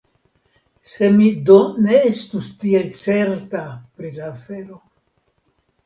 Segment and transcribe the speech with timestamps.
[0.93, 3.65] Se mi do ne estus tiel certa
[3.97, 4.85] pri la afero!